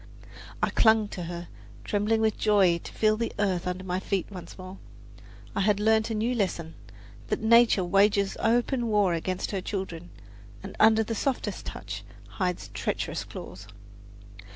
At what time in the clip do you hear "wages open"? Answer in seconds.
7.83-8.87